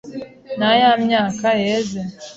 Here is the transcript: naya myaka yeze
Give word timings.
naya 0.59 0.89
myaka 1.05 1.49
yeze 1.63 1.99